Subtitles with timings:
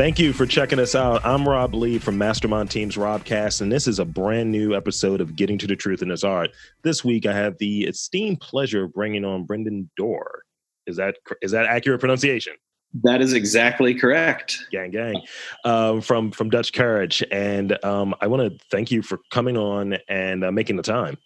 [0.00, 1.22] Thank you for checking us out.
[1.26, 5.36] I'm Rob Lee from Mastermind Teams Robcast, and this is a brand new episode of
[5.36, 6.52] Getting to the Truth in This Art.
[6.82, 10.40] This week, I have the esteemed pleasure of bringing on Brendan Dorr.
[10.86, 12.54] Is that is that accurate pronunciation?
[13.02, 14.64] That is exactly correct.
[14.72, 15.20] Gang, gang,
[15.66, 19.98] um, from from Dutch Courage, and um, I want to thank you for coming on
[20.08, 21.18] and uh, making the time.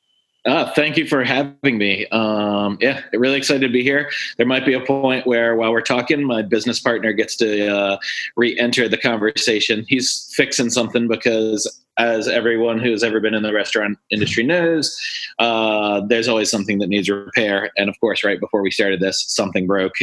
[0.47, 2.07] Uh, thank you for having me.
[2.09, 4.11] Um, yeah, really excited to be here.
[4.37, 7.97] There might be a point where, while we're talking, my business partner gets to uh,
[8.37, 9.87] re-enter the conversation.
[9.89, 14.95] He's fixing something because, as everyone who's ever been in the restaurant industry knows,
[15.39, 17.71] uh, there's always something that needs repair.
[17.79, 19.95] And of course, right before we started this, something broke.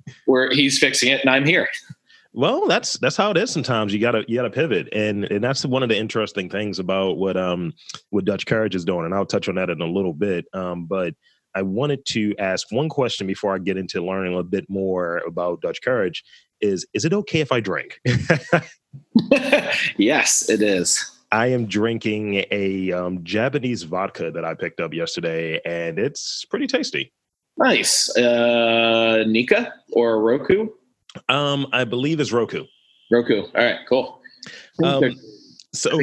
[0.26, 1.68] where he's fixing it, and I'm here.
[2.34, 3.50] Well, that's that's how it is.
[3.50, 7.18] Sometimes you gotta you gotta pivot, and and that's one of the interesting things about
[7.18, 7.74] what um
[8.10, 10.46] what Dutch Courage is doing, and I'll touch on that in a little bit.
[10.54, 11.14] Um, but
[11.54, 15.60] I wanted to ask one question before I get into learning a bit more about
[15.60, 16.24] Dutch Courage.
[16.62, 18.00] Is is it okay if I drink?
[19.98, 21.04] yes, it is.
[21.32, 26.66] I am drinking a um, Japanese vodka that I picked up yesterday, and it's pretty
[26.66, 27.12] tasty.
[27.58, 30.68] Nice, uh, Nikka or Roku.
[31.28, 32.66] Um, I believe is Roku.
[33.10, 33.42] Roku.
[33.42, 34.20] All right, cool.
[34.82, 35.14] Um,
[35.72, 35.98] so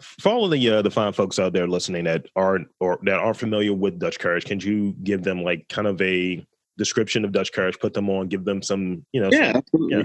[0.00, 3.18] for all of the uh, the fine folks out there listening that aren't or that
[3.18, 6.44] are familiar with Dutch Courage, can you give them like kind of a
[6.78, 7.78] description of Dutch Courage?
[7.78, 9.28] Put them on, give them some, you know.
[9.30, 9.96] Yeah, some, absolutely.
[9.98, 10.04] Yeah.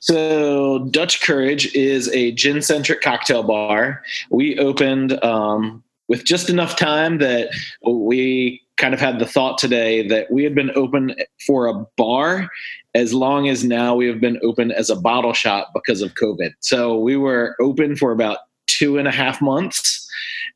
[0.00, 4.02] So Dutch Courage is a gin centric cocktail bar.
[4.30, 7.50] We opened um, with just enough time that
[7.86, 11.14] we kind of had the thought today that we had been open
[11.46, 12.48] for a bar
[12.94, 16.52] as long as now we have been open as a bottle shop because of COVID.
[16.60, 20.00] So we were open for about two and a half months.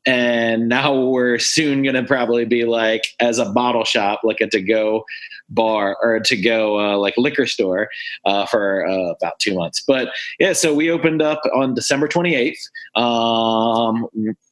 [0.05, 4.47] And now we're soon going to probably be like as a bottle shop, like a
[4.47, 5.03] to go
[5.49, 7.89] bar or to go uh, like liquor store
[8.25, 9.83] uh, for uh, about two months.
[9.85, 10.09] But
[10.39, 12.57] yeah, so we opened up on December 28th.
[12.95, 14.07] Um,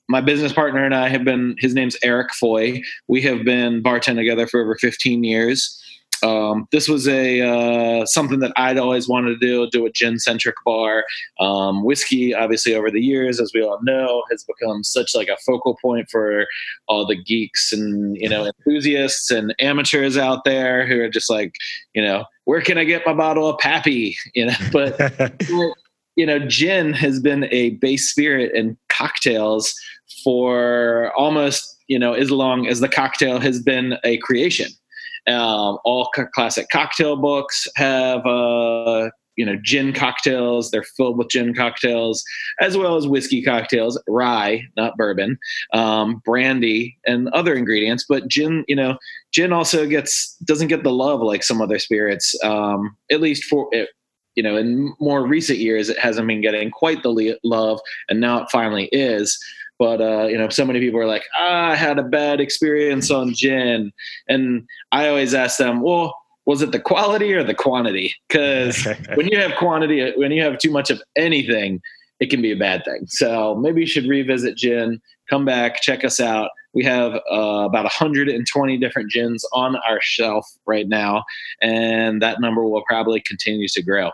[0.09, 2.81] my business partner and I have been, his name's Eric Fooy.
[3.07, 5.81] We have been bartending together for over 15 years
[6.23, 10.19] um, this was a uh, something that I'd always wanted to do, do a gin
[10.19, 11.06] centric bar.
[11.40, 15.38] Um, whiskey, obviously, over the years, as we all know, has become such like a
[15.45, 16.45] focal point for
[16.88, 21.53] all the geeks and you know enthusiasts and amateurs out there who are just like,
[21.94, 24.16] you know, where can I get my bottle of Pappy?
[24.34, 25.00] You know, but
[26.16, 29.74] you know, gin has been a base spirit in cocktails
[30.23, 34.69] for almost you know as long as the cocktail has been a creation
[35.28, 40.72] um, all classic cocktail books have uh, you know gin cocktails.
[40.72, 42.23] They're filled with gin cocktails
[42.59, 45.38] as well as whiskey cocktails, rye, not bourbon,
[45.73, 48.06] um, brandy, and other ingredients.
[48.07, 48.97] But gin, you know,
[49.31, 52.34] gin also gets doesn't get the love like some other spirits.
[52.44, 53.89] Um, at least for it,
[54.35, 57.79] you know, in more recent years, it hasn't been getting quite the love,
[58.09, 59.38] and now it finally is.
[59.79, 63.11] But uh, you know, so many people are like, ah, I had a bad experience
[63.11, 63.91] on gin,
[64.27, 66.15] and I always ask them, well,
[66.45, 68.15] was it the quality or the quantity?
[68.27, 71.81] Because when you have quantity, when you have too much of anything,
[72.19, 73.05] it can be a bad thing.
[73.07, 74.99] So maybe you should revisit gin.
[75.29, 76.49] Come back, check us out.
[76.73, 81.23] We have uh, about 120 different gins on our shelf right now,
[81.61, 84.11] and that number will probably continue to grow.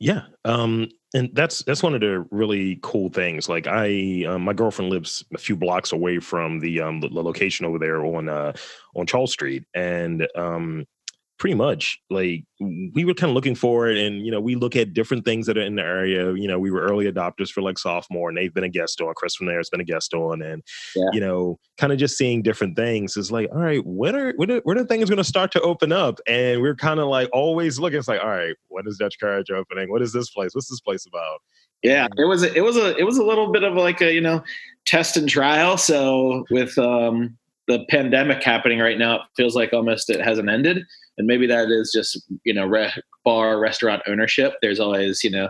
[0.00, 3.48] Yeah, um, and that's that's one of the really cool things.
[3.48, 7.66] Like I, um, my girlfriend lives a few blocks away from the um the location
[7.66, 8.52] over there on uh
[8.94, 10.86] on Charles Street, and um
[11.38, 14.74] pretty much like we were kind of looking for it and you know we look
[14.74, 16.32] at different things that are in the area.
[16.34, 19.14] You know we were early adopters for like sophomore and they've been a guest on
[19.14, 20.62] chris from there has been a guest on and
[20.96, 21.08] yeah.
[21.12, 23.16] you know kind of just seeing different things.
[23.16, 25.60] Is like all right when are when are, when are things going to start to
[25.60, 26.20] open up?
[26.26, 27.98] And we're kind of like always looking.
[27.98, 29.90] It's like all right when is dutch courage opening?
[29.90, 30.54] What is this place?
[30.54, 31.40] What's this place about?
[31.82, 34.20] Yeah it was it was a it was a little bit of like a you
[34.20, 34.42] know
[34.86, 35.76] test and trial.
[35.76, 40.78] So with um the pandemic happening right now it feels like almost it hasn't ended
[41.18, 42.92] and maybe that is just you know re-
[43.24, 44.54] bar restaurant ownership.
[44.62, 45.48] There's always you know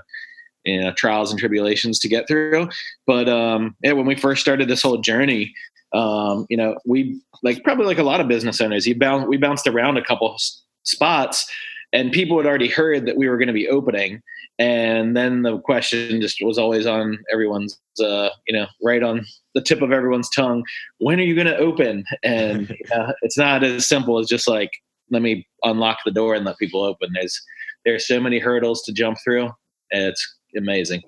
[0.64, 2.68] you know trials and tribulations to get through.
[3.06, 5.54] But um yeah when we first started this whole journey
[5.94, 9.38] um you know we like probably like a lot of business owners you bounce we
[9.38, 10.36] bounced around a couple
[10.82, 11.50] spots
[11.92, 14.22] and people had already heard that we were going to be opening.
[14.58, 19.24] And then the question just was always on everyone's uh, you know right on
[19.54, 20.64] the tip of everyone's tongue
[20.98, 22.04] when are you going to open?
[22.22, 22.76] And
[23.22, 24.70] it's not as simple as just like
[25.10, 27.10] let me unlock the door and let people open.
[27.14, 27.40] There's
[27.84, 29.46] there's so many hurdles to jump through,
[29.92, 31.02] and it's amazing.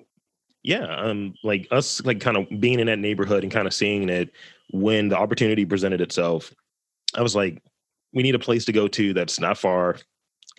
[0.63, 4.09] Yeah, um, like us, like kind of being in that neighborhood and kind of seeing
[4.09, 4.31] it
[4.71, 6.53] when the opportunity presented itself.
[7.15, 7.61] I was like,
[8.13, 9.97] we need a place to go to that's not far.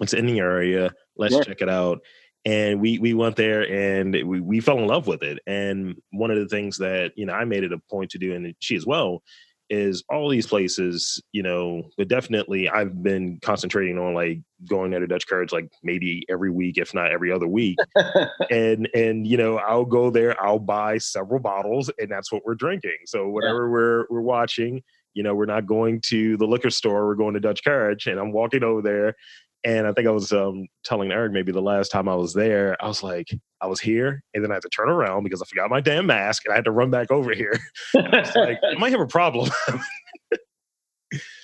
[0.00, 0.93] It's in the area.
[1.17, 2.00] Let's check it out.
[2.44, 6.31] and we we went there and we, we fell in love with it and one
[6.31, 8.75] of the things that you know i made it a point to do and she
[8.75, 9.23] as well
[9.72, 14.38] is all these places you know but definitely i've been concentrating on like
[14.69, 17.78] going there to dutch courage like maybe every week if not every other week
[18.50, 22.54] and and you know i'll go there i'll buy several bottles and that's what we're
[22.54, 23.72] drinking so whatever yeah.
[23.72, 24.82] we're we're watching
[25.14, 28.20] you know we're not going to the liquor store we're going to dutch courage and
[28.20, 29.16] i'm walking over there
[29.64, 32.76] and I think I was um, telling Eric maybe the last time I was there,
[32.82, 33.29] I was like,
[33.61, 36.06] I was here, and then I had to turn around because I forgot my damn
[36.06, 37.59] mask, and I had to run back over here.
[37.97, 39.50] I was like, I might have a problem.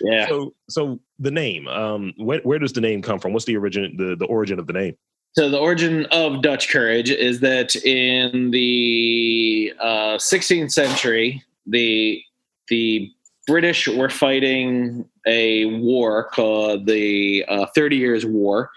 [0.01, 0.27] yeah.
[0.27, 3.33] So, so the name, um, where, where does the name come from?
[3.33, 4.97] What's the origin, the the origin of the name?
[5.33, 12.21] So the origin of Dutch courage is that in the uh, 16th century, the
[12.69, 13.11] the
[13.47, 18.71] British were fighting a war called the uh, Thirty Years' War,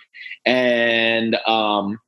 [0.45, 1.99] and um,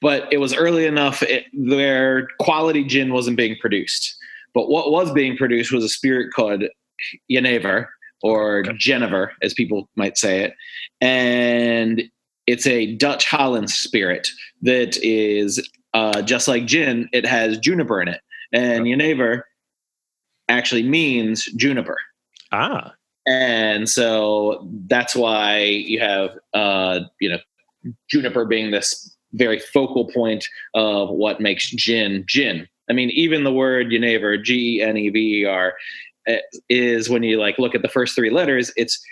[0.00, 4.16] but it was early enough it, where quality gin wasn't being produced.
[4.54, 6.64] But what was being produced was a spirit called
[7.30, 7.90] Jenever
[8.22, 10.54] or Genever, as people might say it,
[11.00, 12.04] and
[12.46, 14.28] it's a Dutch Holland spirit
[14.62, 17.08] that is uh, just like gin.
[17.12, 18.20] It has juniper in it,
[18.52, 19.46] and Jenever
[20.48, 21.98] actually means juniper.
[22.52, 22.94] Ah.
[23.26, 27.38] And so that's why you have, uh, you know,
[28.08, 32.68] juniper being this very focal point of what makes gin gin.
[32.88, 35.74] I mean, even the word Genever, G E N E V E R,
[36.28, 36.38] eh,
[36.68, 39.04] is when you like look at the first three letters, it's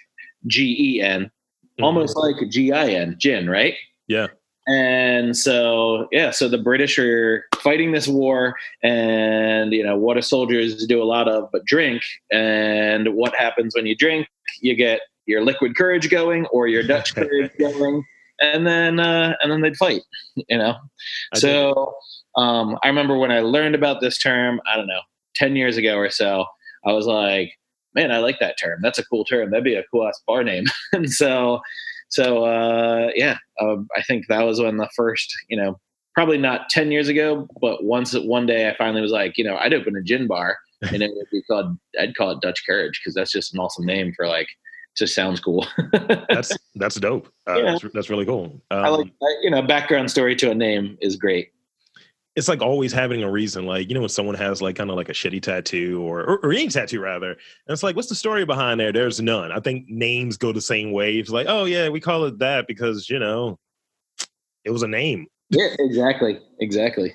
[0.46, 1.84] G E N, mm-hmm.
[1.84, 3.74] almost like G I N, gin, right?
[4.06, 4.28] Yeah.
[4.66, 10.22] And so, yeah, so the British are fighting this war, and you know what do
[10.22, 12.02] soldiers do a lot of but drink.
[12.32, 14.26] And what happens when you drink?
[14.60, 18.04] You get your liquid courage going or your Dutch courage going,
[18.40, 20.02] and then uh, and then they'd fight.
[20.48, 20.76] You know,
[21.34, 21.94] I so
[22.36, 24.62] um, I remember when I learned about this term.
[24.66, 25.02] I don't know,
[25.34, 26.46] ten years ago or so.
[26.86, 27.52] I was like,
[27.94, 28.80] man, I like that term.
[28.82, 29.50] That's a cool term.
[29.50, 30.64] That'd be a cool ass bar name.
[30.92, 31.60] and so
[32.14, 35.80] so uh, yeah, uh, I think that was when the first, you know,
[36.14, 39.56] probably not ten years ago, but once one day I finally was like, you know,
[39.56, 43.00] I'd open a gin bar and it would be called, I'd call it Dutch Courage
[43.00, 44.46] because that's just an awesome name for like
[44.96, 45.66] just sounds cool.
[46.28, 47.26] that's that's dope.
[47.48, 47.62] Uh, yeah.
[47.72, 48.62] that's, that's really cool.
[48.70, 49.10] Um, I like
[49.42, 51.48] you know background story to a name is great
[52.36, 53.64] it's like always having a reason.
[53.64, 56.38] Like, you know, when someone has like kind of like a shitty tattoo or, or,
[56.44, 57.38] or any tattoo rather, and
[57.68, 58.92] it's like, what's the story behind there?
[58.92, 59.52] There's none.
[59.52, 61.16] I think names go the same way.
[61.16, 63.58] It's like, oh yeah, we call it that because, you know,
[64.64, 65.26] it was a name.
[65.50, 66.40] Yeah, exactly.
[66.60, 67.14] Exactly.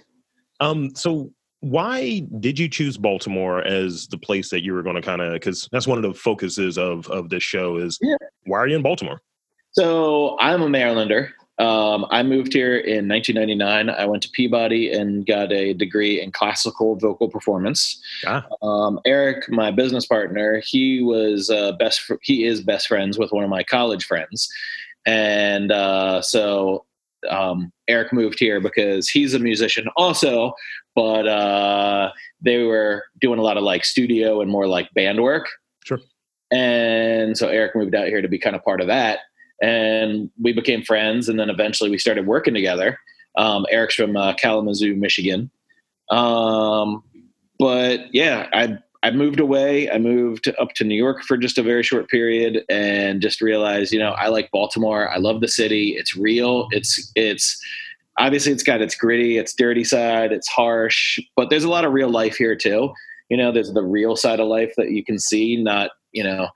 [0.61, 1.31] Um, so
[1.61, 5.33] why did you choose Baltimore as the place that you were going to kind of,
[5.33, 8.15] because that's one of the focuses of, of this show is yeah.
[8.45, 9.21] why are you in Baltimore?
[9.71, 11.29] So I'm a Marylander.
[11.59, 13.89] Um, I moved here in 1999.
[13.89, 18.01] I went to Peabody and got a degree in classical vocal performance.
[18.25, 18.45] Ah.
[18.61, 21.99] Um, Eric, my business partner, he was uh, best.
[22.01, 24.47] Fr- he is best friends with one of my college friends,
[25.05, 26.85] and uh, so
[27.29, 30.53] um, Eric moved here because he's a musician also,
[30.95, 32.11] but uh,
[32.41, 35.49] they were doing a lot of like studio and more like band work.
[35.83, 35.99] Sure.
[36.51, 39.19] And so Eric moved out here to be kind of part of that
[39.61, 41.29] and we became friends.
[41.29, 42.99] And then eventually we started working together.
[43.37, 45.49] Um, Eric's from uh, Kalamazoo, Michigan.
[46.09, 47.03] Um,
[47.57, 49.89] but yeah, I I moved away.
[49.89, 53.93] I moved up to New York for just a very short period, and just realized,
[53.93, 55.09] you know, I like Baltimore.
[55.09, 55.95] I love the city.
[55.97, 56.67] It's real.
[56.71, 57.61] It's it's
[58.17, 61.93] obviously it's got its gritty, its dirty side, it's harsh, but there's a lot of
[61.93, 62.91] real life here too.
[63.29, 66.49] You know, there's the real side of life that you can see, not you know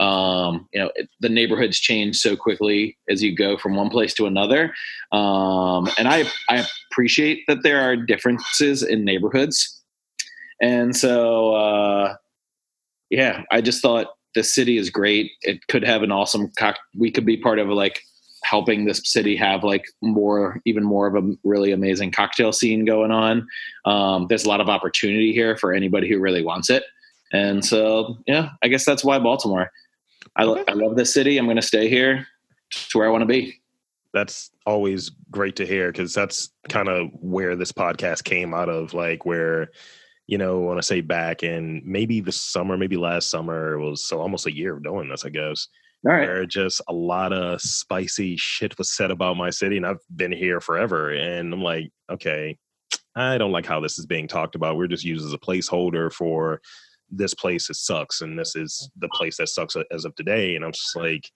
[0.00, 4.14] um, you know, it, the neighborhoods change so quickly as you go from one place
[4.14, 4.74] to another.
[5.12, 9.82] Um, and I, I appreciate that there are differences in neighborhoods.
[10.60, 12.14] And so, uh,
[13.10, 15.32] yeah, I just thought the city is great.
[15.42, 16.50] It could have an awesome,
[16.96, 18.00] we could be part of like
[18.42, 23.10] helping this city have like more, even more of a really amazing cocktail scene going
[23.10, 23.46] on.
[23.84, 26.84] Um, there's a lot of opportunity here for anybody who really wants it.
[27.32, 29.70] And so, yeah, I guess that's why Baltimore.
[30.36, 30.64] I, okay.
[30.68, 31.38] I love this city.
[31.38, 32.26] I'm going to stay here.
[32.70, 33.60] to where I want to be.
[34.12, 38.92] That's always great to hear because that's kind of where this podcast came out of.
[38.92, 39.70] Like where,
[40.26, 44.04] you know, when I say back in maybe the summer, maybe last summer, it was
[44.04, 45.68] so almost a year of doing this, I guess.
[46.06, 46.26] All right.
[46.26, 50.32] Where just a lot of spicy shit was said about my city, and I've been
[50.32, 51.10] here forever.
[51.10, 52.56] And I'm like, okay,
[53.14, 54.76] I don't like how this is being talked about.
[54.76, 56.60] We're just used as a placeholder for
[57.10, 60.64] this place it sucks and this is the place that sucks as of today and
[60.64, 61.30] i'm just like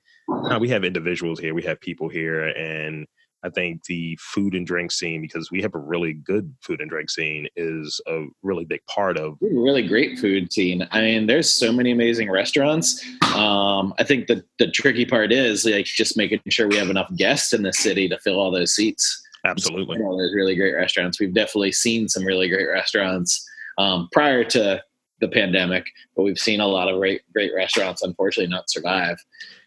[0.61, 3.07] we have individuals here we have people here and
[3.45, 6.89] I think the food and drink scene, because we have a really good food and
[6.89, 9.37] drink scene, is a really big part of.
[9.43, 10.89] Really great food scene.
[10.93, 13.05] I mean, there's so many amazing restaurants.
[13.35, 17.15] Um, I think the the tricky part is like just making sure we have enough
[17.17, 19.23] guests in the city to fill all those seats.
[19.45, 21.21] Absolutely, know, there's really great restaurants.
[21.21, 24.83] We've definitely seen some really great restaurants um, prior to
[25.21, 29.17] the pandemic, but we've seen a lot of great great restaurants unfortunately not survive.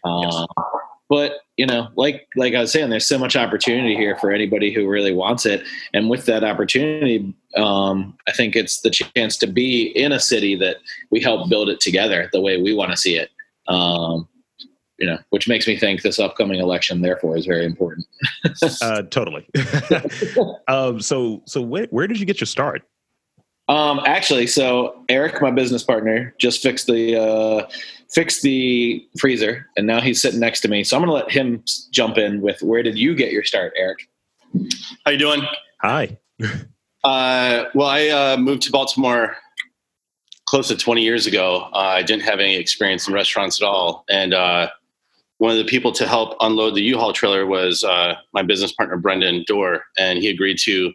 [0.03, 0.47] Um,
[1.09, 4.73] but you know like like i was saying there's so much opportunity here for anybody
[4.73, 5.63] who really wants it.
[5.93, 10.55] And with that opportunity um, i think it's the chance to be in a city
[10.55, 10.77] that
[11.09, 13.29] we help build it together the way we want to see it.
[13.67, 14.27] Um,
[14.97, 18.05] you know which makes me think this upcoming election therefore is very important.
[18.81, 19.47] Uh, totally.
[20.67, 22.83] Um, so so where, where did you get your start
[23.67, 27.67] um, actually, so Eric, my business partner, just fixed the uh,
[28.09, 30.83] fixed the freezer, and now he's sitting next to me.
[30.83, 33.73] So I'm going to let him jump in with where did you get your start,
[33.77, 34.07] Eric?
[35.05, 35.41] How you doing?
[35.81, 36.17] Hi.
[37.03, 39.35] uh, well, I uh, moved to Baltimore
[40.45, 41.69] close to 20 years ago.
[41.73, 44.69] Uh, I didn't have any experience in restaurants at all, and uh,
[45.39, 48.97] one of the people to help unload the U-Haul trailer was uh, my business partner
[48.97, 50.93] Brendan Dorr, and he agreed to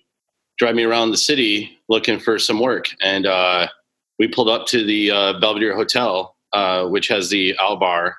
[0.59, 2.87] drive me around the city looking for some work.
[3.01, 3.69] And uh,
[4.19, 8.17] we pulled up to the uh, Belvedere Hotel, uh, which has the Owl Bar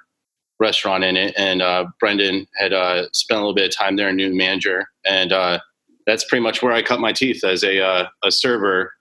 [0.60, 1.34] restaurant in it.
[1.38, 4.86] And uh, Brendan had uh, spent a little bit of time there, a new manager.
[5.06, 5.60] And uh,
[6.06, 8.94] that's pretty much where I cut my teeth as a, a server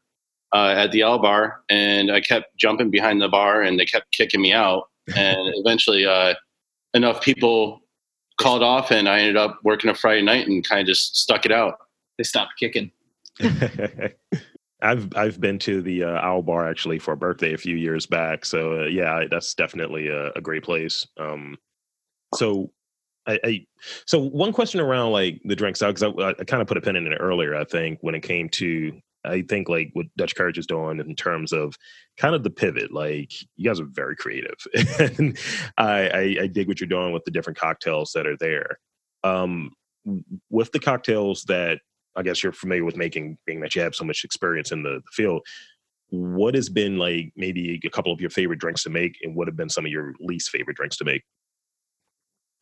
[0.54, 1.62] at the Owl Bar.
[1.68, 4.88] And I kept jumping behind the bar and they kept kicking me out.
[5.16, 6.06] And eventually,
[6.94, 7.80] enough people
[8.40, 11.44] called off and I ended up working a Friday night and kind of just stuck
[11.44, 11.74] it out.
[12.18, 12.92] They stopped kicking.
[14.82, 18.06] I've I've been to the uh, Owl Bar actually for a birthday a few years
[18.06, 18.44] back.
[18.44, 21.06] So uh, yeah, that's definitely a, a great place.
[21.18, 21.56] Um,
[22.34, 22.72] so
[23.26, 23.66] I, I,
[24.06, 26.80] so one question around like the drinks out because I, I kind of put a
[26.80, 27.54] pin in it earlier.
[27.54, 28.92] I think when it came to
[29.24, 31.76] I think like what Dutch Courage is doing in terms of
[32.16, 32.92] kind of the pivot.
[32.92, 34.56] Like you guys are very creative,
[35.18, 35.38] and
[35.78, 38.78] I, I, I dig what you're doing with the different cocktails that are there.
[39.24, 39.70] Um,
[40.50, 41.78] with the cocktails that
[42.16, 45.00] I guess you're familiar with making, being that you have so much experience in the,
[45.04, 45.46] the field.
[46.10, 49.48] What has been like maybe a couple of your favorite drinks to make, and what
[49.48, 51.22] have been some of your least favorite drinks to make?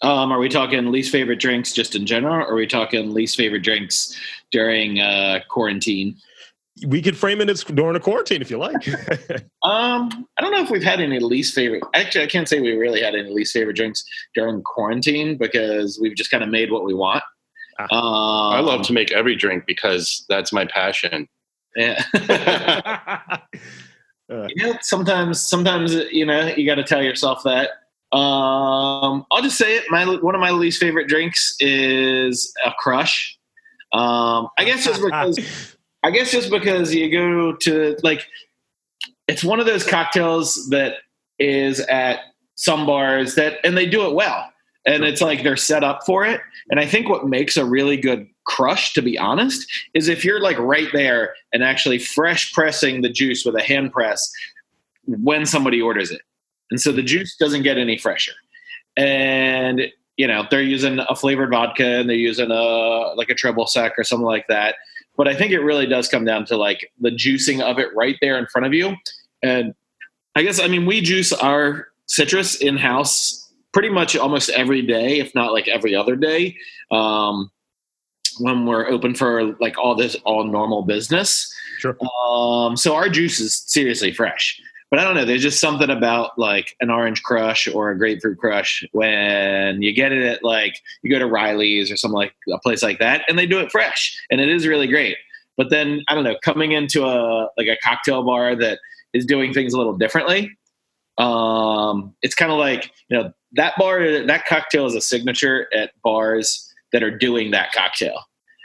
[0.02, 3.36] Um, are we talking least favorite drinks just in general, or are we talking least
[3.36, 4.18] favorite drinks
[4.50, 6.16] during uh, quarantine?
[6.86, 8.88] We could frame it as during a quarantine if you like.
[9.62, 11.82] um, I don't know if we've had any least favorite.
[11.92, 14.02] Actually, I can't say we really had any least favorite drinks
[14.34, 17.22] during quarantine because we've just kind of made what we want.
[17.82, 21.28] Um, I love to make every drink because that's my passion.
[21.76, 22.02] Yeah.
[24.28, 27.70] you know, sometimes, sometimes you know, you got to tell yourself that.
[28.16, 29.84] Um, I'll just say it.
[29.88, 33.38] My one of my least favorite drinks is a crush.
[33.92, 35.76] Um, I guess just because.
[36.02, 38.26] I guess just because you go to like,
[39.28, 40.94] it's one of those cocktails that
[41.38, 42.20] is at
[42.54, 44.50] some bars that, and they do it well
[44.86, 46.40] and it's like they're set up for it.
[46.70, 50.40] And I think what makes a really good crush, to be honest, is if you're
[50.40, 54.30] like right there and actually fresh pressing the juice with a hand press
[55.06, 56.22] when somebody orders it.
[56.70, 57.06] And so the mm-hmm.
[57.06, 58.32] juice doesn't get any fresher.
[58.96, 59.82] And
[60.16, 63.98] you know, they're using a flavored vodka and they're using a like a triple sec
[63.98, 64.76] or something like that.
[65.16, 68.16] But I think it really does come down to like the juicing of it right
[68.20, 68.96] there in front of you.
[69.42, 69.74] And
[70.34, 75.18] I guess I mean we juice our citrus in house pretty much almost every day,
[75.18, 76.56] if not like every other day,
[76.90, 77.50] um,
[78.38, 81.52] when we're open for like all this all normal business.
[81.78, 81.96] Sure.
[82.26, 84.60] Um, so our juice is seriously fresh.
[84.90, 85.24] But I don't know.
[85.24, 90.10] There's just something about like an orange crush or a grapefruit crush when you get
[90.10, 93.38] it at like you go to Riley's or something like a place like that, and
[93.38, 95.16] they do it fresh, and it is really great.
[95.56, 98.80] But then I don't know, coming into a like a cocktail bar that
[99.12, 100.50] is doing things a little differently,
[101.18, 105.90] um, it's kind of like you know that bar that cocktail is a signature at
[106.02, 108.18] bars that are doing that cocktail.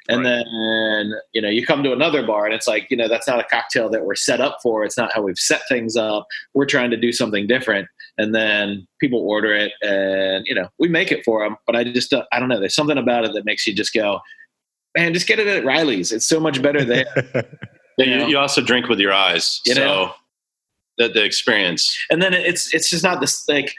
[0.07, 0.45] And right.
[0.45, 3.39] then you know you come to another bar and it's like you know that's not
[3.39, 4.83] a cocktail that we're set up for.
[4.83, 6.27] It's not how we've set things up.
[6.53, 7.87] We're trying to do something different.
[8.17, 11.83] And then people order it and you know we make it for them but i
[11.83, 12.59] just uh, i don't know.
[12.59, 14.19] There's something about it that makes you just go
[14.95, 16.11] man just get it at riley's.
[16.11, 17.05] It's so much better there.
[17.97, 20.13] You, you, you, also drink with your eyes you so know?
[20.97, 23.73] the, the experience and then it's it's just not this like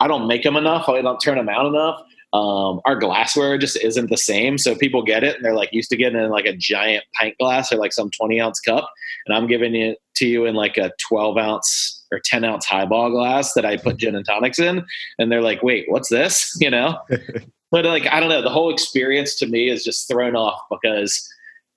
[0.00, 0.88] I don't make them enough.
[0.88, 2.00] I don't turn them out enough.
[2.32, 4.58] Um, our glassware just isn't the same.
[4.58, 7.36] So people get it and they're like used to getting in like a giant pint
[7.38, 8.90] glass or like some 20 ounce cup.
[9.26, 13.10] And I'm giving it to you in like a 12 ounce or 10 ounce highball
[13.10, 14.84] glass that I put gin and tonics in.
[15.18, 16.56] And they're like, wait, what's this?
[16.60, 16.98] You know?
[17.70, 21.26] but like I don't know, the whole experience to me is just thrown off because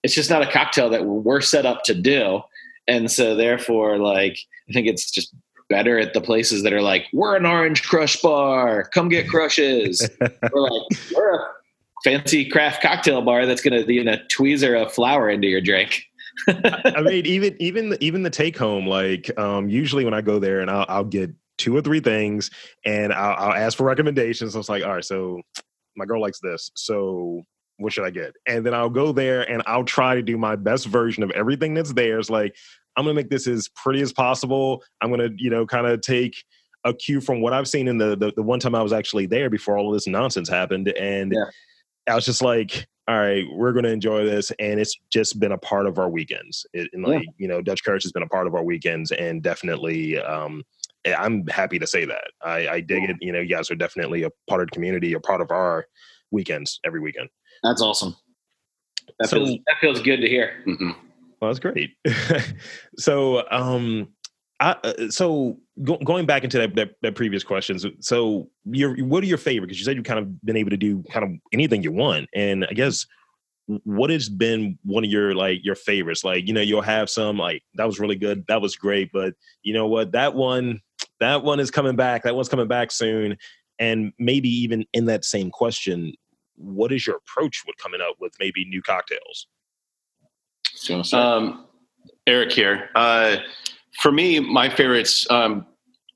[0.04, 2.42] it's just not a cocktail that we're set up to do,
[2.88, 4.38] and so therefore, like
[4.70, 5.34] I think it's just
[5.72, 10.08] better at the places that are like we're an orange crush bar, come get crushes.
[10.22, 11.48] we're like we're a
[12.04, 16.04] fancy craft cocktail bar that's gonna you know tweezer a flower into your drink.
[16.48, 20.60] I mean, even even even the take home, like um, usually when I go there
[20.60, 22.52] and I'll, I'll get two or three things
[22.86, 24.54] and I'll, I'll ask for recommendations.
[24.54, 25.42] So it's like, all right, so
[25.96, 27.44] my girl likes this, so
[27.78, 28.34] what should I get?
[28.48, 31.74] And then I'll go there and I'll try to do my best version of everything
[31.74, 32.20] that's there.
[32.20, 32.56] It's like
[32.98, 34.84] I'm gonna make this as pretty as possible.
[35.02, 36.44] I'm gonna, you know, kind of take
[36.84, 39.28] a cue from what I've seen in the, the, the one time I was actually
[39.28, 41.46] there before all of this nonsense happened, and yeah.
[42.08, 44.52] I was just like, all right, we're going to enjoy this.
[44.60, 46.66] And it's just been a part of our weekends.
[46.74, 47.32] It, and like, yeah.
[47.38, 50.64] you know, Dutch Courage has been a part of our weekends and definitely, um,
[51.06, 52.32] eh, I'm happy to say that.
[52.42, 53.18] I, I dig it.
[53.20, 55.88] You know, you guys are definitely a part of the community, a part of our
[56.32, 57.30] weekends every weekend.
[57.64, 58.16] That's awesome.
[59.20, 60.64] That, so, feels, that feels good to hear.
[60.68, 60.92] Mm-hmm.
[61.42, 61.96] Well, that's great.
[62.98, 64.10] so, um,
[64.60, 67.84] I, uh, so go, going back into that, that, that previous questions.
[68.00, 69.68] So, your what are your favorite?
[69.68, 72.30] Because you said you've kind of been able to do kind of anything you want,
[72.36, 73.08] and I guess
[73.84, 76.24] what has been one of your like your favorites?
[76.24, 79.34] Like you know, you'll have some like that was really good, that was great, but
[79.64, 80.80] you know what, that one,
[81.20, 82.22] that one is coming back.
[82.24, 83.38] That one's coming back soon,
[83.80, 86.14] and maybe even in that same question,
[86.56, 89.48] what is your approach with coming up with maybe new cocktails?
[91.14, 91.66] Um,
[92.28, 92.90] Eric here.
[92.96, 93.38] Uh,
[94.02, 95.66] for me, my favorites um,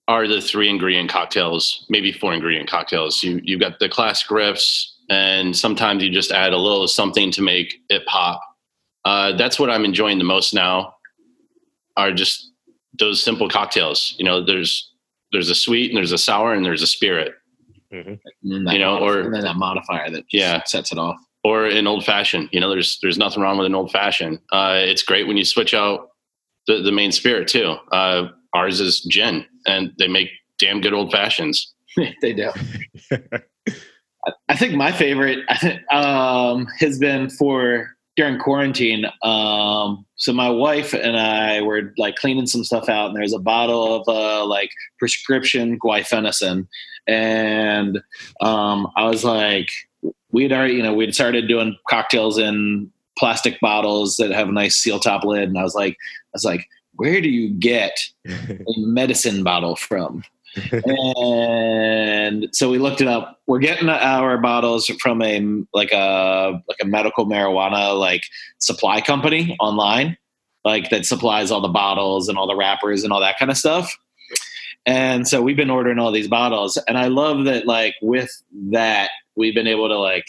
[0.07, 3.23] are the three ingredient cocktails, maybe four ingredient cocktails.
[3.23, 7.41] You you've got the classic riffs, and sometimes you just add a little something to
[7.41, 8.41] make it pop.
[9.03, 10.95] Uh, that's what I'm enjoying the most now.
[11.97, 12.51] Are just
[12.97, 14.15] those simple cocktails.
[14.17, 14.91] You know, there's
[15.31, 17.33] there's a sweet and there's a sour and there's a spirit.
[17.93, 18.67] Mm-hmm.
[18.67, 21.17] You know, or and then that modifier that yeah sets it off.
[21.45, 22.49] Or an old fashioned.
[22.51, 24.39] You know, there's there's nothing wrong with an old fashioned.
[24.51, 26.09] Uh, it's great when you switch out
[26.65, 27.75] the, the main spirit too.
[27.91, 31.71] Uh, ours is gin, and they make damn good old fashions.
[32.21, 32.49] they do.
[34.49, 35.45] I think my favorite
[35.91, 39.05] um, has been for during quarantine.
[39.21, 43.39] Um, so my wife and I were like cleaning some stuff out, and there's a
[43.39, 46.67] bottle of uh, like prescription guaifenesin,
[47.07, 48.01] and
[48.41, 49.69] um, I was like,
[50.35, 54.75] we'd already, you know, we'd started doing cocktails in plastic bottles that have a nice
[54.75, 58.53] seal top lid, and I was like, I was like, where do you get a
[58.77, 60.23] medicine bottle from?
[60.71, 63.39] and so we looked it up.
[63.47, 65.39] We're getting our bottles from a
[65.73, 68.23] like a like a medical marijuana like
[68.59, 70.17] supply company online,
[70.65, 73.57] like that supplies all the bottles and all the wrappers and all that kind of
[73.57, 73.97] stuff.
[74.85, 78.29] And so we've been ordering all these bottles, and I love that like with
[78.71, 80.27] that we've been able to like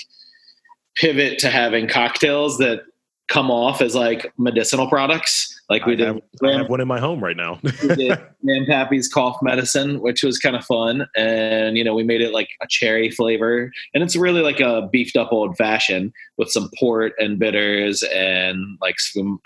[0.97, 2.85] pivot to having cocktails that
[3.29, 5.53] come off as like medicinal products.
[5.69, 7.59] Like we I did, have, I have one in my home right now.
[7.83, 12.21] we did Grandpappy's cough medicine, which was kind of fun, and you know we made
[12.21, 16.51] it like a cherry flavor, and it's really like a beefed up old fashioned with
[16.51, 18.95] some port and bitters and like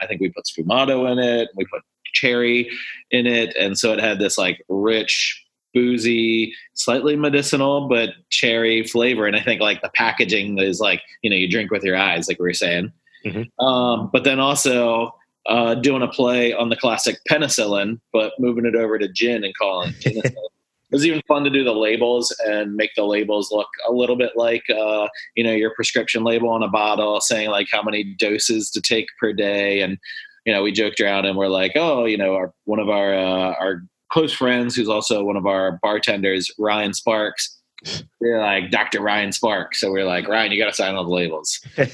[0.01, 1.49] I think we put sfumato in it.
[1.57, 2.69] We put cherry
[3.11, 9.27] in it, and so it had this like rich boozy, slightly medicinal, but cherry flavor.
[9.27, 12.27] And I think like the packaging is like, you know, you drink with your eyes,
[12.29, 12.93] like we were saying.
[13.25, 13.65] Mm-hmm.
[13.65, 15.15] Um, but then also
[15.47, 19.57] uh, doing a play on the classic penicillin, but moving it over to gin and
[19.57, 20.35] calling it
[20.91, 24.17] it was even fun to do the labels and make the labels look a little
[24.17, 28.03] bit like uh, you know your prescription label on a bottle saying like how many
[28.19, 29.99] doses to take per day and
[30.45, 33.15] you know we joked around and we're like oh you know our one of our
[33.15, 37.61] uh, our close friends who's also one of our bartenders ryan sparks
[38.21, 39.01] we're like Dr.
[39.01, 41.61] Ryan Sparks, So we're like, Ryan, you got to sign all the labels.
[41.79, 41.87] yeah,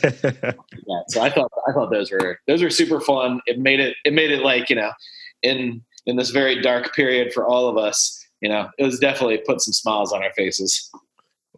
[1.09, 3.41] so I thought I thought those were those were super fun.
[3.47, 4.91] It made it it made it like you know,
[5.43, 8.25] in in this very dark period for all of us.
[8.41, 10.91] You know, it was definitely put some smiles on our faces.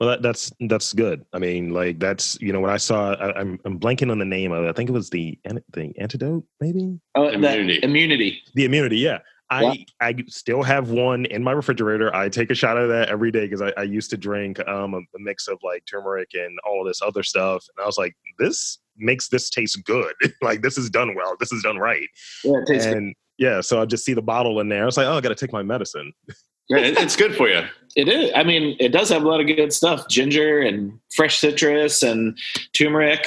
[0.00, 1.24] Well, that, that's that's good.
[1.32, 4.18] I mean, like that's you know when I saw I, am I'm, I'm blanking on
[4.18, 4.68] the name of it.
[4.68, 6.98] I think it was the the antidote, maybe.
[7.14, 7.80] Oh, immunity.
[7.82, 8.42] immunity.
[8.54, 8.98] The immunity.
[8.98, 9.18] Yeah.
[9.50, 12.14] I I still have one in my refrigerator.
[12.14, 14.92] I take a shot of that every day because I, I, used to drink um,
[14.92, 18.14] a, a, mix of like turmeric and all this other stuff, and I was like,
[18.38, 20.12] this makes this taste good.
[20.42, 21.34] like this is done well.
[21.40, 22.08] This is done right.
[22.44, 23.44] Yeah, it tastes and good.
[23.46, 24.82] yeah, so I just see the bottle in there.
[24.82, 26.12] I was like, oh, I got to take my medicine.
[26.68, 27.62] yeah, it's good for you.
[27.96, 28.30] It is.
[28.34, 32.38] I mean, it does have a lot of good stuff: ginger and fresh citrus and
[32.76, 33.26] turmeric,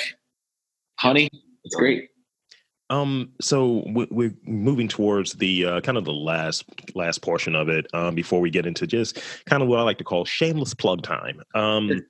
[1.00, 1.30] honey.
[1.64, 2.10] It's great.
[2.92, 7.88] Um, so we're moving towards the uh, kind of the last last portion of it
[7.94, 11.02] um, before we get into just kind of what I like to call shameless plug
[11.02, 11.42] time.
[11.56, 12.06] Um,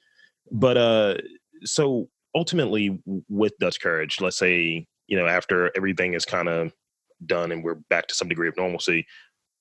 [0.51, 1.17] but uh,
[1.63, 6.73] so ultimately, with Dutch Courage, let's say you know after everything is kind of
[7.27, 9.05] done and we're back to some degree of normalcy,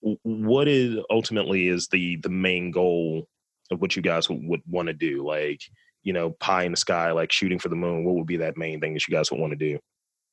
[0.01, 3.29] what is ultimately is the the main goal
[3.71, 5.27] of what you guys would, would want to do?
[5.27, 5.61] Like
[6.03, 8.05] you know, pie in the sky, like shooting for the moon.
[8.05, 9.79] What would be that main thing that you guys would want to do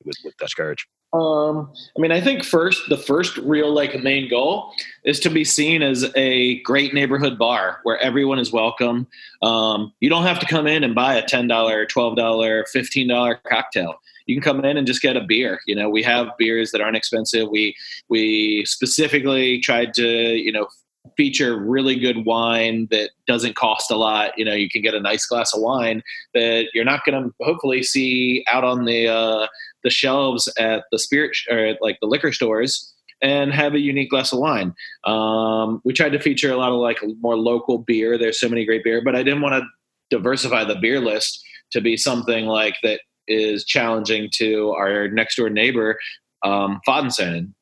[0.04, 0.86] with, with Dutch Courage?
[1.12, 4.72] Um, I mean, I think first, the first real like main goal
[5.04, 9.06] is to be seen as a great neighborhood bar where everyone is welcome.
[9.42, 13.08] Um, you don't have to come in and buy a ten dollar, twelve dollar, fifteen
[13.08, 13.94] dollar cocktail.
[14.28, 15.58] You can come in and just get a beer.
[15.66, 17.48] You know, we have beers that aren't expensive.
[17.50, 17.74] We
[18.08, 20.68] we specifically tried to you know
[21.16, 24.32] feature really good wine that doesn't cost a lot.
[24.36, 26.02] You know, you can get a nice glass of wine
[26.34, 29.46] that you're not going to hopefully see out on the uh,
[29.82, 33.80] the shelves at the spirit sh- or at, like the liquor stores and have a
[33.80, 34.74] unique glass of wine.
[35.04, 38.16] Um, we tried to feature a lot of like more local beer.
[38.16, 39.62] There's so many great beer, but I didn't want to
[40.10, 45.50] diversify the beer list to be something like that is challenging to our next door
[45.50, 45.98] neighbor
[46.44, 46.80] um,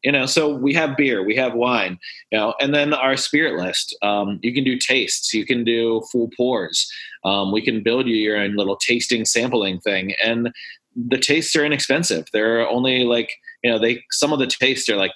[0.03, 1.99] you know, so we have beer, we have wine,
[2.31, 3.97] you know, and then our spirit list.
[4.03, 6.91] Um, you can do tastes, you can do full pours.
[7.25, 10.51] Um, we can build you your own little tasting sampling thing, and
[10.95, 12.27] the tastes are inexpensive.
[12.33, 15.13] They're only like, you know, they some of the tastes are like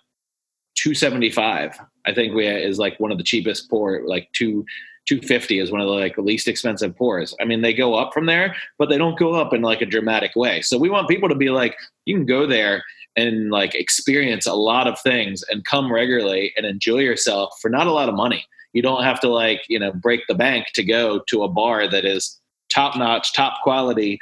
[0.75, 1.79] two seventy five.
[2.07, 4.65] I think we is like one of the cheapest pour, like two
[5.07, 7.35] 250 is one of the like least expensive pours.
[7.41, 9.87] I mean, they go up from there, but they don't go up in like a
[9.87, 10.63] dramatic way.
[10.63, 12.85] So we want people to be like, you can go there
[13.17, 17.87] and like experience a lot of things and come regularly and enjoy yourself for not
[17.87, 18.45] a lot of money.
[18.73, 21.91] You don't have to like, you know, break the bank to go to a bar
[21.91, 22.41] that is
[22.73, 24.21] top notch, top quality,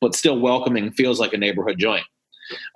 [0.00, 2.04] but still welcoming, feels like a neighborhood joint.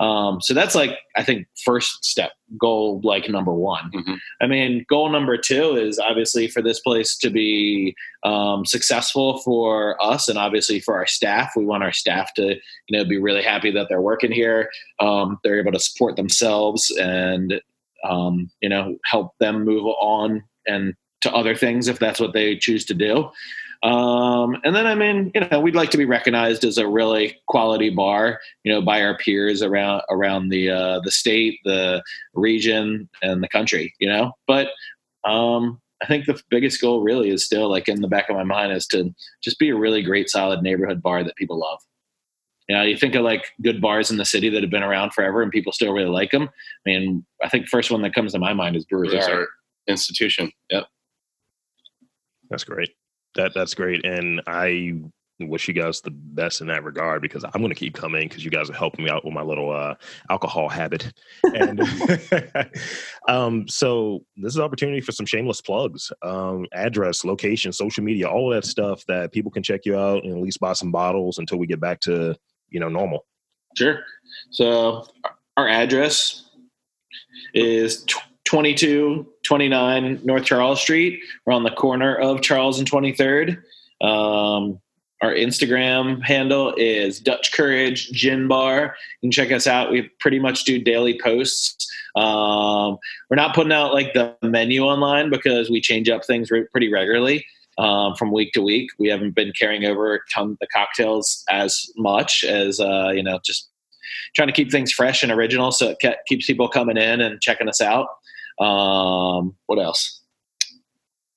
[0.01, 3.91] Um, so that's like I think first step goal like number one.
[3.95, 4.15] Mm-hmm.
[4.41, 10.03] I mean, goal number two is obviously for this place to be um, successful for
[10.03, 11.53] us and obviously for our staff.
[11.57, 12.55] We want our staff to
[12.89, 14.71] you know be really happy that they're working here.
[15.01, 17.61] Um, they're able to support themselves and
[18.09, 22.57] um, you know help them move on and to other things if that's what they
[22.57, 23.31] choose to do.
[23.83, 27.41] Um, and then, I mean, you know, we'd like to be recognized as a really
[27.49, 32.03] quality bar, you know, by our peers around around the uh, the state, the
[32.35, 33.93] region, and the country.
[33.99, 34.69] You know, but
[35.25, 38.45] um, I think the biggest goal really is still like in the back of my
[38.45, 41.81] mind is to just be a really great, solid neighborhood bar that people love.
[42.69, 45.13] You know, you think of like good bars in the city that have been around
[45.13, 46.45] forever and people still really like them.
[46.45, 46.49] I
[46.87, 49.39] mean, I think the first one that comes to my mind is Brewers, Brewers Art.
[49.39, 49.49] Art
[49.89, 50.53] Institution.
[50.71, 50.87] Yep.
[52.49, 52.91] That's great
[53.35, 55.03] that that's great, and I
[55.49, 58.45] wish you guys the best in that regard because I'm going to keep coming because
[58.45, 59.95] you guys are helping me out with my little uh,
[60.31, 61.13] alcohol habit.
[61.55, 61.81] And
[63.29, 68.51] um, so this is opportunity for some shameless plugs, um, address, location, social media, all
[68.51, 71.59] that stuff that people can check you out and at least buy some bottles until
[71.59, 72.37] we get back to
[72.71, 73.27] you know normal.
[73.77, 74.01] Sure.
[74.51, 75.07] So
[75.57, 76.51] our address
[77.55, 78.07] is
[78.53, 81.21] 2229 North Charles Street.
[81.47, 83.57] We're on the corner of Charles and 23rd.
[84.03, 84.79] Um,
[85.23, 88.95] our Instagram handle is Dutch Courage Gin Bar.
[89.23, 89.91] You can check us out.
[89.91, 91.91] We pretty much do daily posts.
[92.15, 92.99] Um,
[93.31, 96.93] we're not putting out like the menu online because we change up things re- pretty
[96.93, 97.47] regularly
[97.79, 98.91] um, from week to week.
[98.99, 103.71] We haven't been carrying over ton the cocktails as much as uh, you know, just
[104.37, 107.71] trying to keep things fresh and original, so it keeps people coming in and checking
[107.71, 108.09] us out.
[108.61, 110.21] Um, what else?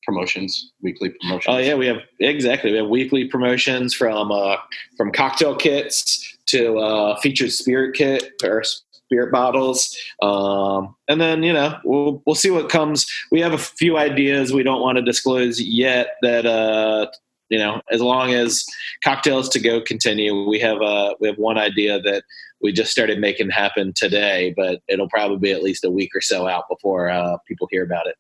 [0.04, 1.56] Promotions, weekly promotions.
[1.56, 2.72] Oh yeah, we have exactly.
[2.72, 4.58] We have weekly promotions from uh,
[4.98, 11.52] from cocktail kits to uh, featured spirit kit or spirit bottles, um, and then you
[11.52, 13.08] know we'll we'll see what comes.
[13.32, 16.18] We have a few ideas we don't want to disclose yet.
[16.22, 17.08] That uh,
[17.50, 18.66] you know, as long as
[19.04, 22.24] cocktails to go continue, we have uh, we have one idea that
[22.62, 26.22] we just started making happen today, but it'll probably be at least a week or
[26.22, 28.16] so out before uh, people hear about it.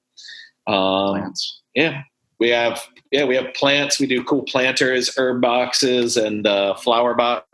[0.68, 1.62] Um, plants.
[1.74, 2.02] Yeah,
[2.40, 4.00] we have yeah we have plants.
[4.00, 7.46] We do cool planters, herb boxes, and uh, flower bot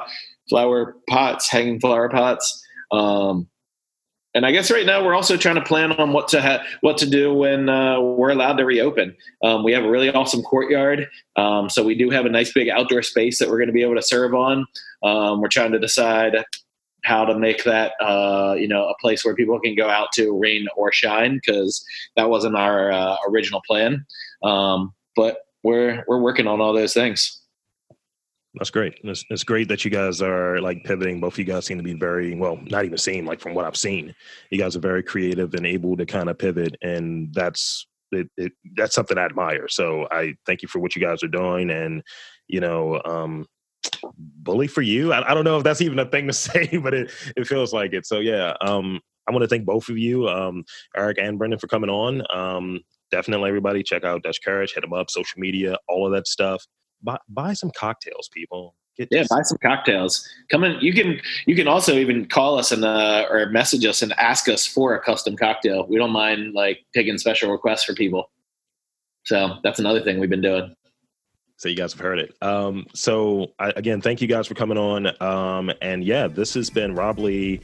[0.50, 2.62] flower pots, hanging flower pots.
[2.92, 3.48] Um,
[4.34, 6.98] and I guess right now we're also trying to plan on what to ha- what
[7.00, 9.15] to do when uh, we're allowed to reopen.
[9.44, 12.70] Um, we have a really awesome courtyard, um, so we do have a nice big
[12.70, 14.65] outdoor space that we're going to be able to serve on.
[15.04, 16.44] Um, we're trying to decide
[17.04, 20.38] how to make that uh, you know a place where people can go out to
[20.38, 21.84] rain or shine because
[22.15, 24.06] that wasn't our uh, original plan
[24.44, 27.41] um, but we're we're working on all those things
[28.56, 31.66] that's great it's, it's great that you guys are like pivoting both of you guys
[31.66, 34.14] seem to be very well not even seem like from what i've seen
[34.50, 38.52] you guys are very creative and able to kind of pivot and that's it, it,
[38.76, 42.04] that's something i admire so i thank you for what you guys are doing and
[42.52, 43.46] you know, um,
[44.18, 45.12] bully for you.
[45.14, 47.74] I, I, don't know if that's even a thing to say, but it, it feels
[47.74, 48.06] like it.
[48.06, 50.64] So yeah, um, I want to thank both of you, um,
[50.96, 52.24] Eric and Brendan, for coming on.
[52.36, 56.28] Um, definitely, everybody, check out Dutch Courage, hit them up, social media, all of that
[56.28, 56.64] stuff.
[57.04, 58.76] Buy, buy some cocktails, people.
[58.98, 60.28] Get yeah, buy some cocktails.
[60.50, 60.78] Come in.
[60.82, 64.50] You can you can also even call us and uh, or message us and ask
[64.50, 65.86] us for a custom cocktail.
[65.88, 68.30] We don't mind like taking special requests for people.
[69.24, 70.76] So that's another thing we've been doing.
[71.62, 72.36] So you guys have heard it.
[72.42, 75.12] Um, so I, again, thank you guys for coming on.
[75.22, 77.62] Um, and yeah, this has been Rob Lee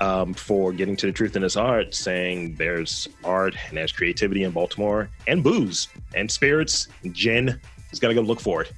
[0.00, 4.42] um, for getting to the truth in this art, saying there's art and there's creativity
[4.42, 7.60] in Baltimore and booze and spirits, and gin.
[7.90, 8.72] Just got to go look for it.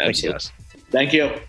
[0.00, 0.12] Absolutely.
[0.22, 0.52] Thank guys.
[0.90, 1.40] Thank you.